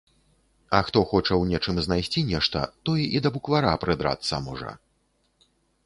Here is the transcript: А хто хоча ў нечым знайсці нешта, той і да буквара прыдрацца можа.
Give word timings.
А 0.77 0.79
хто 0.87 0.99
хоча 1.11 1.31
ў 1.41 1.51
нечым 1.51 1.75
знайсці 1.87 2.25
нешта, 2.31 2.65
той 2.89 3.07
і 3.19 3.25
да 3.27 3.35
буквара 3.39 3.73
прыдрацца 3.85 4.35
можа. 4.51 4.71